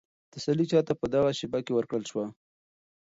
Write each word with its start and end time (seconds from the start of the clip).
تسلي 0.33 0.65
چا 0.71 0.79
ته 0.87 0.93
په 0.99 1.05
دغه 1.13 1.29
شېبه 1.39 1.59
کې 1.65 1.73
ورکړل 1.75 2.03
شوه؟ 2.11 2.25